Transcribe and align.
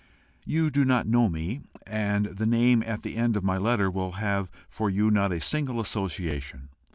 You 0.45 0.71
do 0.71 0.83
not 0.83 1.05
know 1.05 1.29
me, 1.29 1.61
and 1.85 2.25
the 2.25 2.47
name 2.47 2.81
at 2.87 3.03
the 3.03 3.15
end 3.17 3.37
of 3.37 3.43
my 3.43 3.59
letter 3.59 3.91
will 3.91 4.13
have 4.13 4.49
for 4.67 4.89
you 4.89 5.11
not 5.11 5.31
a 5.31 5.39
single 5.39 5.79
association. 5.79 6.69